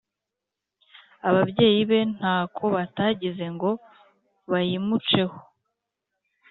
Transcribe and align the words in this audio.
ababyeyi 1.29 1.81
be 1.89 1.99
ntako 2.17 2.63
batagize 2.75 3.45
ngo 3.55 3.69
bayimuceho 4.51 5.37